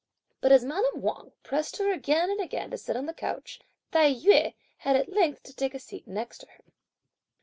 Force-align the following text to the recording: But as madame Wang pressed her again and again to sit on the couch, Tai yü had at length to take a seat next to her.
But 0.39 0.51
as 0.51 0.65
madame 0.65 1.03
Wang 1.03 1.31
pressed 1.43 1.77
her 1.77 1.91
again 1.93 2.31
and 2.31 2.41
again 2.41 2.71
to 2.71 2.77
sit 2.79 2.95
on 2.97 3.05
the 3.05 3.13
couch, 3.13 3.59
Tai 3.91 4.11
yü 4.11 4.55
had 4.79 4.95
at 4.95 5.13
length 5.13 5.43
to 5.43 5.55
take 5.55 5.75
a 5.75 5.79
seat 5.79 6.07
next 6.07 6.39
to 6.39 6.47
her. 6.47 6.63